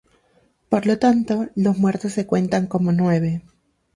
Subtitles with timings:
[0.67, 3.43] Por lo tanto, los muertos se cuentan como nueve.